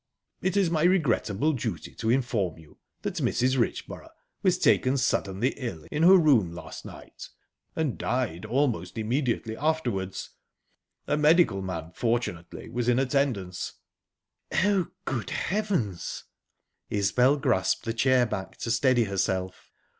[0.41, 3.55] "It is my regrettable duty to inform you that Mrs.
[3.59, 4.09] Richborough
[4.41, 7.29] was taken suddenly ill in her room last night,
[7.75, 10.31] and died almost immediately afterwards.
[11.05, 13.73] A medical man fortunately was in attendance."
[14.63, 16.23] "Oh, good heavens!..."
[16.89, 19.69] Isbel grasped the chair back to steady herself.